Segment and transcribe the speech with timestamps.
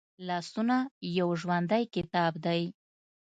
[0.27, 0.77] لاسونه
[1.19, 2.61] یو ژوندی کتاب دی